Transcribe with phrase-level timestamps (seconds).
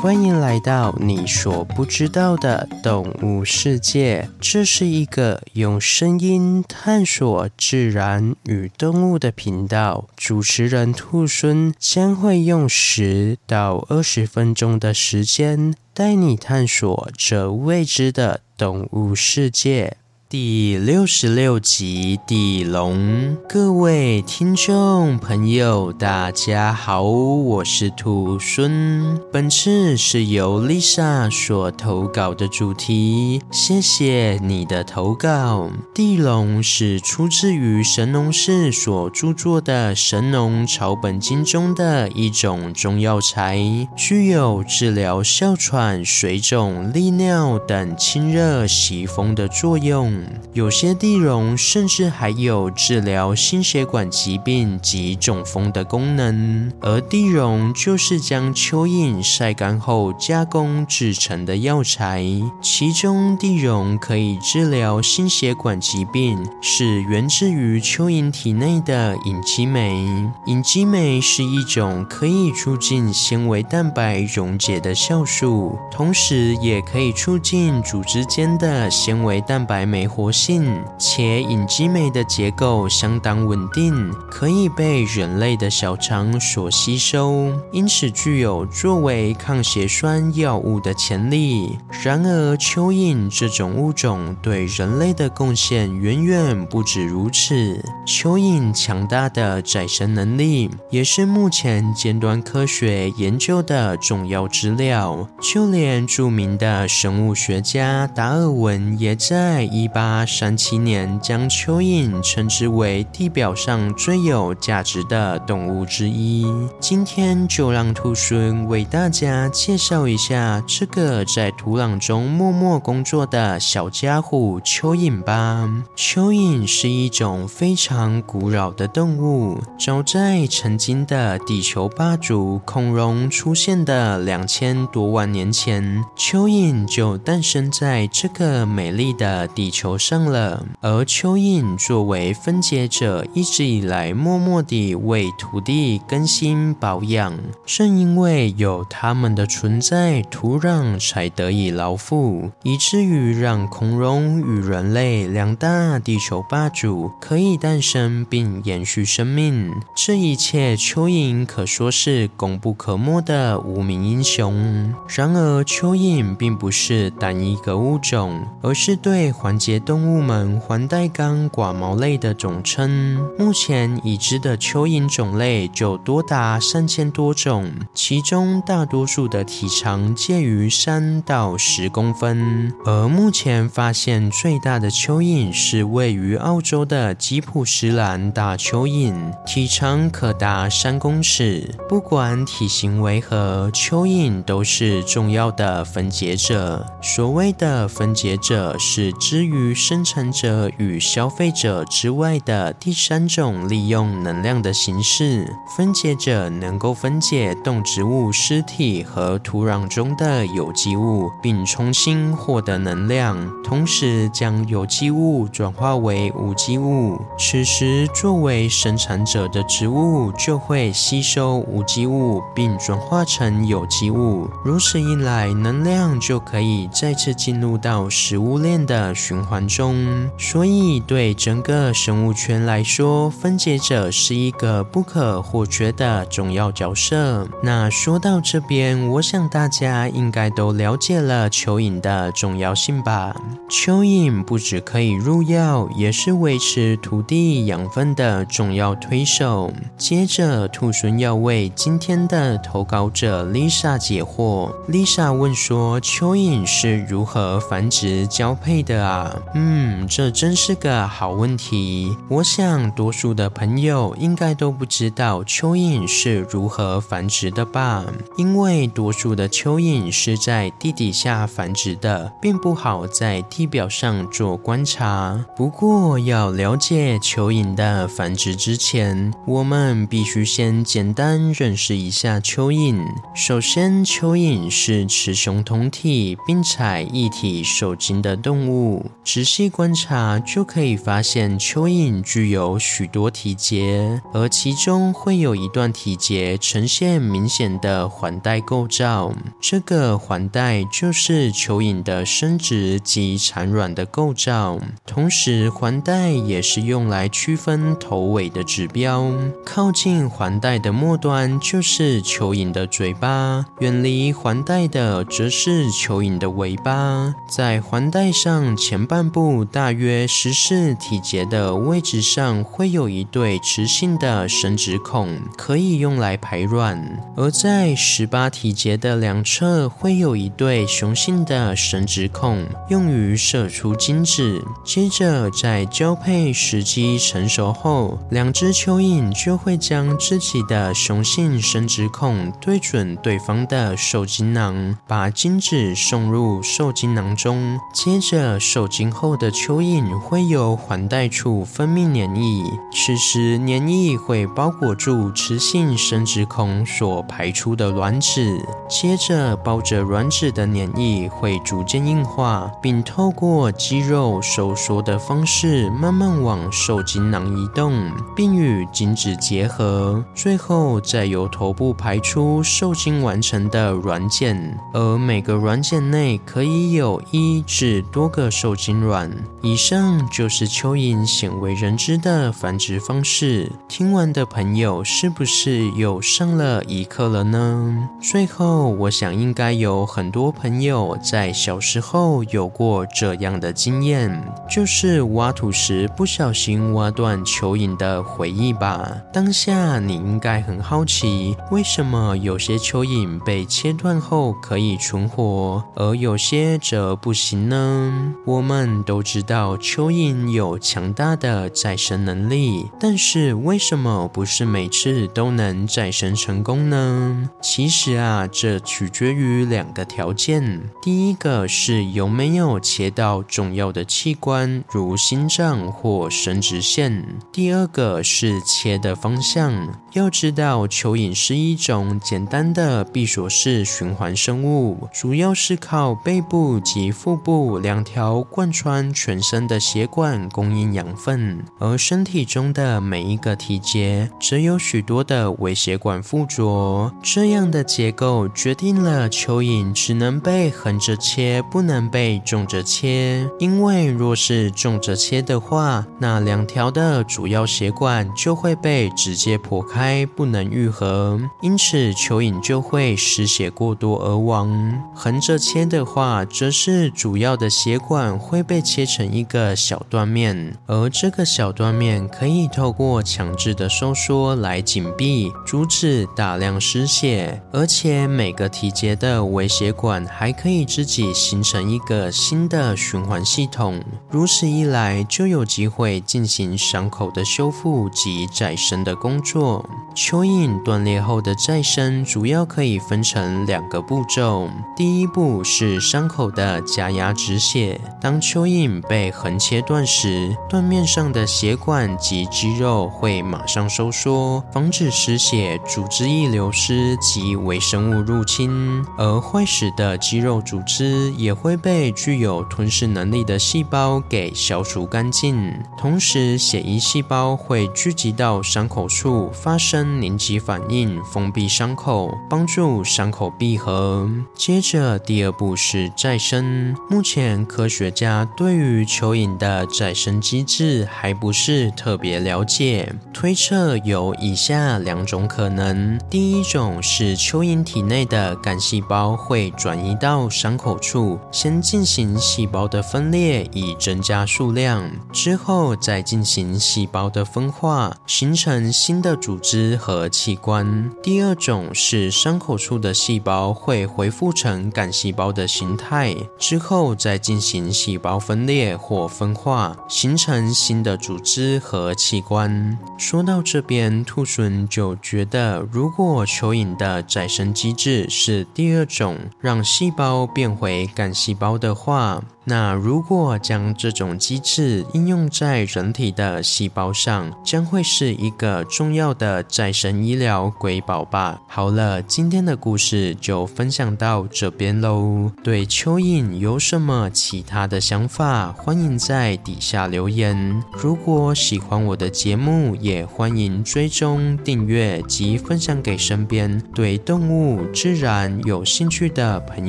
[0.00, 4.30] 欢迎来到你所不知道的动物世界。
[4.40, 10.06] 这是一个用声音探索自然与动物的频道。
[10.16, 19.96] 主持人兔孙将会用十到二十分钟的时间，带你探索这未知的动物世界。
[20.30, 29.18] 第六十六集地龙，各位听众朋友，大家好，我是兔孙。
[29.32, 35.70] 本次是由 Lisa 所投稿的主题，谢谢你的投稿。
[35.94, 43.58] 地龙是出自于神农氏所著作的《神农草本经》中的一种中药材，
[43.96, 50.17] 具有治疗哮喘、水肿、利尿等清热息风的作用。
[50.52, 62.24] 有些地龙甚至还有治疗心血管疾病及中风的功能，而地龙就是将蚯蚓晒干后加工制成的药材。
[62.62, 70.04] 其中，地龙可以治疗心血管疾病，是源自于蚯蚓体内的隐激酶。
[70.46, 80.82] 隐激酶是一种可以促进纤维蛋白溶解的酵素，同时也可以促进组织间的纤维蛋白酶活性。
[80.98, 91.78] 且隐激酶的结构相当稳定，可以被人类的小肠所吸收，因此具有作为抗血栓药物的潜力。
[92.02, 97.82] 然而，蚯蚓这种物种对人类的贡献远远不止如此。
[98.06, 105.28] 蚯蚓强大的再生能力，也是目前尖端科学研究的重要资料。
[105.40, 116.46] 就连著名的生物学家达尔文也在一八三七年将蚯蚓称之为地表上最有价值的动物之一。
[116.78, 125.68] 今天就让兔孙为大家介绍一下这个在土壤中默默工作的小家伙——蚯蚓吧。
[125.96, 140.66] 蚯蚓是一种非常古老的动物，早在曾经的地球霸主恐龙出现的两千多万年前，蚯蚓就诞生在这个美丽的地球上了。
[140.80, 147.32] 而蚯蚓作为分解者，一直以来默默地为土地更新保养。
[147.64, 159.72] 正因为有它们的存在，土壤才得以牢固，以至于让恐龙与人类两大地球霸主可以诞生并延续生命。
[159.94, 164.92] 这一切，蚯蚓可说是功不可没的无名英雄。
[165.06, 170.58] 然而，蚯蚓并不是单一个物种，而是对环节动物们。
[170.60, 182.72] 环带纲寡毛类的总称，目前已知的蚯蚓种类就多达三千多种，其中大多数的体长介于三到十公分。
[182.84, 189.14] 而目前发现最大的蚯蚓是位于澳洲的吉普斯兰大蚯蚓，
[189.46, 191.74] 体长可达三公尺。
[191.88, 196.84] 不管体型为何，蚯蚓都是重要的分解者。
[197.00, 200.70] 所谓的分解者，是之于生产者。
[200.78, 217.20] 与消费者之外的第三种利用能量的形式，分解者能够分解动植物尸体和土壤中的有机物，并重新获得能量，同时将有机物转化为无机物。
[217.38, 224.48] 此时，作为生产者的植物就会吸收无机物，并转化成有机物。
[224.64, 230.28] 如此一来，能量就可以再次进入到食物链的循环中。
[230.36, 237.48] 所以，对整个生物圈来说，分解者是一个不可或缺的重要角色。
[237.62, 243.34] 那说到这边，我想大家应该都了解了蚯蚓的重要性吧？
[243.70, 249.72] 蚯蚓不只可以入药，也是维持土地养分的重要推手。
[249.96, 254.70] 接着，兔猻要为今天的投稿者 Lisa 解惑。
[254.88, 260.28] Lisa 问说：“蚯蚓是如何繁殖交配的啊？”嗯，这。
[260.38, 262.16] 真是个好问题。
[262.28, 268.04] 我想，多数的朋友应该都不知道蚯蚓是如何繁殖的吧？
[268.36, 275.44] 因为多数的蚯蚓是在地底下繁殖的，并不好在地表上做观察。
[275.56, 283.02] 不过，要了解蚯蚓的繁殖之前，我们必须先简单认识一下蚯蚓。
[283.34, 289.06] 首先，蚯蚓是雌雄同体并采一体受精的动物。
[289.30, 299.34] 仔细观察就可以发现，蚯蚓具有许多体节，而其中会有一段体节呈现明显的环带构造。
[299.60, 309.30] 这个环带就是蚯蚓的生殖及产卵的构造，同时环带也是用来区分头尾的指标。
[309.62, 317.34] 靠近环带的末端就是蚯蚓的嘴巴，远离环带的则是蚯蚓的尾巴。
[317.46, 326.96] 在环带上前半半部大约十四体节的位置上，会有一对雌性的生殖孔，可以用来排卵；
[327.34, 334.64] 而在十八体节的两侧，会有一对雄性的生殖孔，用于射出精子。
[334.84, 347.80] 接着，在交配时机成熟后，两只蚯蚓就会将自己的雄性生殖孔对准对方的受精囊，把精子送入受精囊中。
[347.92, 358.64] 接着，受精后的蚯蚓会由环带处分泌粘液，此时粘液会包裹住雌性生殖孔所排出的卵子。
[358.88, 370.24] 接着，包着卵子的粘液会逐渐硬化，并透过肌肉收缩的方式慢慢往受精囊移动，并与精子结合。
[370.34, 379.30] 最后，再由头部排出受精完成的卵茧，而每个卵茧内可以有一至多个受精卵。
[379.62, 383.70] 以上就是蚯蚓鲜为人知的繁殖方式。
[383.88, 388.08] 听完的朋友是不是又上了一课了呢？
[388.20, 394.30] 最后，我想应该有很多朋友在小时候有过这样的经验，
[394.70, 399.10] 就是挖土时不小心挖断蚯蚓的回忆吧。
[399.32, 408.34] 当下你应该很好奇，为什么有些蚯蚓被切断后可以存活，而有些则不行呢？
[408.46, 417.50] 我们都知道蚯蚓有强大的再生能力，但是为什么不是每次都能再生成功呢？
[417.62, 420.80] 其实啊，这取决于两个条件。
[421.02, 429.72] 第一个是有没有切到重要的器官，如心脏或生殖腺；第二个是切的方向。
[430.12, 447.12] 要知道，蚯蚓是一种简单的闭锁式循环生物，主要是靠背部及腹部两条贯穿全身的血管供应养分，而身体中的每一个体节则有许多的微血管附着。
[447.20, 453.44] 这样的结构决定了蚯蚓只能被横着切，不能被纵着切。
[453.58, 460.24] 因为若是纵着切的话，那两条的主要血管就会被直接破开。
[460.36, 464.68] 不能愈合，因此蚯蚓就会失血过多而亡。
[465.16, 477.62] 横着切的话，则是主要的血管会会被切成一个小断面，而这个小断面可以透过强制的收缩来紧闭，阻止大量失血。
[477.72, 489.88] 而且每个体节的微血管还可以自己形成一个新的循环系统，如此一来就有机会进行伤口的修复及再生的工作。
[490.16, 494.68] 蚯蚓断裂后的再生主要可以分成两个步骤。
[494.96, 498.00] 第一步是伤口的加压止血。
[498.20, 509.04] 当蚯蚓被横切断时，断面上的血管及肌肉会马上收缩，防止失血、组织液流失及微生物入侵。
[509.18, 515.74] 而坏死的肌肉组织也会被具有吞噬能力的细胞给消除干净。
[515.98, 519.76] 同时，血液细胞会聚集到伤口处发。
[519.78, 524.28] 生凝集反应，封闭伤口，帮助伤口闭合。
[524.54, 526.94] 接着，第二步是再生。
[527.08, 549.96] 目前，科学家对于蚯蚓的再生机制还不是特别了解，推测有以下两种可能：第一种是蚯蚓体内的干细胞会转移到伤口处，先进行细胞的分裂，以增加数量，之后再进行细胞的分化，形成新的组织。
[549.96, 551.10] 和器官。
[551.22, 562.98] 第二种是伤口处的细胞会恢复成干细胞的形态，之后再进行细胞胞分裂或分化，形成新的组织和器官。
[563.16, 581.58] 说到这边，兔隼就觉得，如果蚯蚓的再生机制是第二种，让细胞变回干细胞的话，那如果将这种机制应用在人体的细胞上，将会是一个重要的再生医疗瑰宝吧。
[581.66, 585.50] 好了，今天的故事就分享到这边喽。
[585.64, 590.82] 对蚯蚓有什么其他的想法，欢迎在底下留言。
[590.92, 599.88] 如果喜欢我的节目，也欢迎追踪、订阅及分享给身边对动物、自然有兴趣的朋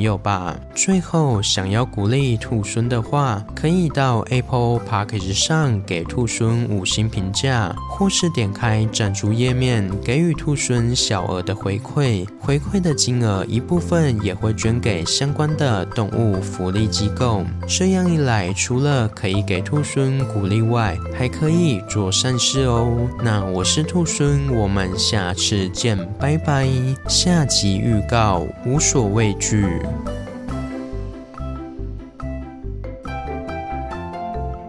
[0.00, 0.56] 友吧。
[0.74, 12.26] 最后，想要鼓励兔猻的话，可以到 Apple Podcast 上给兔孙五星评价，或是点开赞助页面给予兔孙小额的回馈。
[12.38, 17.44] 回馈的金额一部分也会捐给相关的动物福利机构。
[17.66, 23.08] 这样一来，除了可以给兔孙鼓励外，还可以做善事哦。
[23.22, 26.68] 那我是兔孙，我们下次见，拜拜。
[27.08, 29.66] 下集预告：无所畏惧。